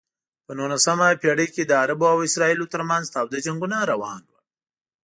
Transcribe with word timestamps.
په 0.45 0.51
نولسمه 0.59 1.07
پېړۍ 1.21 1.47
کې 1.55 1.63
د 1.65 1.71
عربو 1.83 2.05
او 2.13 2.19
اسرائیلو 2.27 2.71
ترمنځ 2.73 3.05
تاوده 3.15 3.37
جنګونه 3.45 3.77
روان 3.91 4.21
و. 4.29 4.31